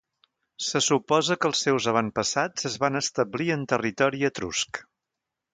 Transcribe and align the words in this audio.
Se 0.67 0.79
suposa 0.85 1.37
que 1.43 1.47
els 1.49 1.61
seus 1.67 1.89
avantpassats 1.93 2.69
es 2.71 2.79
van 2.85 3.01
establir 3.03 3.53
en 3.59 3.69
territori 3.75 4.29
etrusc. 4.31 4.85